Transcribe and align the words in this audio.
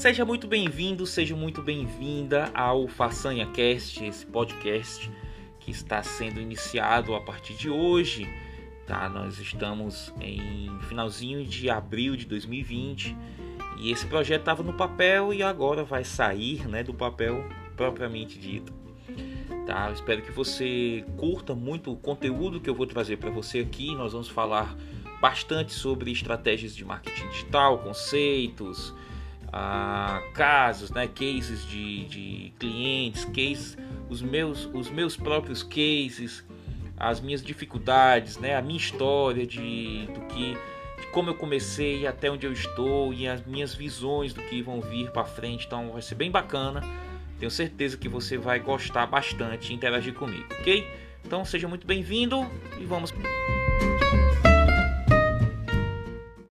Seja 0.00 0.24
muito 0.24 0.48
bem-vindo, 0.48 1.04
seja 1.04 1.36
muito 1.36 1.60
bem-vinda 1.60 2.50
ao 2.54 2.88
Façanha 2.88 3.46
Cast, 3.48 4.02
esse 4.02 4.24
podcast 4.24 5.10
que 5.58 5.70
está 5.70 6.02
sendo 6.02 6.40
iniciado 6.40 7.14
a 7.14 7.20
partir 7.20 7.52
de 7.52 7.68
hoje. 7.68 8.26
Tá? 8.86 9.10
Nós 9.10 9.38
estamos 9.38 10.10
em 10.18 10.70
finalzinho 10.88 11.44
de 11.44 11.68
abril 11.68 12.16
de 12.16 12.24
2020 12.24 13.14
e 13.78 13.92
esse 13.92 14.06
projeto 14.06 14.40
estava 14.40 14.62
no 14.62 14.72
papel 14.72 15.34
e 15.34 15.42
agora 15.42 15.84
vai 15.84 16.02
sair 16.02 16.66
né, 16.66 16.82
do 16.82 16.94
papel 16.94 17.44
propriamente 17.76 18.38
dito. 18.38 18.72
Tá? 19.66 19.90
Espero 19.92 20.22
que 20.22 20.32
você 20.32 21.04
curta 21.18 21.54
muito 21.54 21.92
o 21.92 21.96
conteúdo 21.98 22.58
que 22.58 22.70
eu 22.70 22.74
vou 22.74 22.86
trazer 22.86 23.18
para 23.18 23.28
você 23.28 23.58
aqui. 23.58 23.94
Nós 23.94 24.14
vamos 24.14 24.30
falar 24.30 24.74
bastante 25.20 25.74
sobre 25.74 26.10
estratégias 26.10 26.74
de 26.74 26.86
marketing 26.86 27.28
digital, 27.28 27.80
conceitos, 27.80 28.94
ah, 29.52 30.22
casos, 30.34 30.90
né, 30.90 31.08
cases 31.08 31.66
de, 31.66 32.04
de 32.04 32.52
clientes, 32.58 33.24
cases, 33.24 33.76
os 34.08 34.22
meus, 34.22 34.68
os 34.72 34.90
meus 34.90 35.16
próprios 35.16 35.62
cases, 35.62 36.44
as 36.96 37.20
minhas 37.20 37.42
dificuldades, 37.42 38.38
né, 38.38 38.56
a 38.56 38.62
minha 38.62 38.78
história 38.78 39.46
de, 39.46 40.06
do 40.06 40.20
que, 40.26 40.56
de 41.00 41.06
como 41.12 41.30
eu 41.30 41.34
comecei 41.34 42.06
até 42.06 42.30
onde 42.30 42.46
eu 42.46 42.52
estou 42.52 43.12
e 43.12 43.26
as 43.26 43.44
minhas 43.44 43.74
visões 43.74 44.34
do 44.34 44.42
que 44.42 44.62
vão 44.62 44.80
vir 44.80 45.10
para 45.10 45.24
frente. 45.24 45.66
Então 45.66 45.92
vai 45.92 46.02
ser 46.02 46.14
bem 46.14 46.30
bacana. 46.30 46.82
Tenho 47.38 47.50
certeza 47.50 47.96
que 47.96 48.08
você 48.08 48.36
vai 48.36 48.60
gostar 48.60 49.06
bastante 49.06 49.72
interagir 49.72 50.12
comigo, 50.12 50.44
ok? 50.60 50.86
Então 51.24 51.44
seja 51.44 51.66
muito 51.66 51.86
bem-vindo 51.86 52.46
e 52.78 52.84
vamos. 52.84 53.14